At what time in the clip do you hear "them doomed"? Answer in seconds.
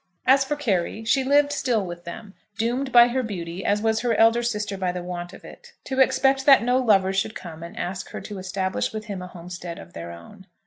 2.05-2.91